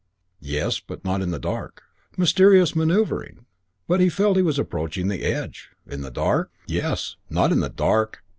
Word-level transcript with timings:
"Yes, 0.39 0.79
but 0.79 1.05
not 1.05 1.21
in 1.21 1.29
the 1.29 1.37
dark." 1.37 1.83
Mysterious 2.17 2.75
manoeuvring! 2.75 3.45
But 3.87 3.99
he 3.99 4.09
felt 4.09 4.35
he 4.35 4.41
was 4.41 4.57
approaching 4.57 5.09
the 5.09 5.21
edge. 5.21 5.69
"In 5.85 6.01
the 6.01 6.09
dark?" 6.09 6.49
"Yes, 6.65 7.17
not 7.29 7.51
in 7.51 7.59
the 7.59 7.69
dark. 7.69 8.23